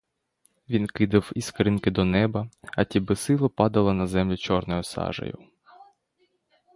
Він 0.69 0.87
кидав 0.87 1.31
іскринки 1.35 1.91
до 1.91 2.05
неба, 2.05 2.49
а 2.61 2.83
ті 2.83 2.99
безсило 2.99 3.49
падали 3.49 3.93
на 3.93 4.07
землю 4.07 4.37
чорною 4.37 4.83
сажею. 4.83 5.37